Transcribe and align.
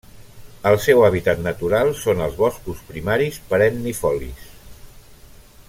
El 0.69 0.77
seu 0.85 1.03
hàbitat 1.09 1.43
natural 1.47 1.91
són 1.99 2.25
els 2.27 2.39
boscos 2.39 2.81
primaris 2.89 3.39
perennifolis. 3.53 4.49